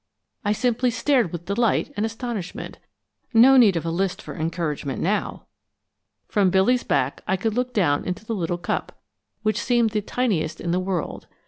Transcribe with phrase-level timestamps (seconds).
[0.43, 2.79] I simply stared with delight and astonishment.
[3.35, 5.45] No need of a list for encouragement now.
[6.27, 8.99] From Billy's back I could look down into the little cup,
[9.43, 11.27] which seemed the tiniest in the world.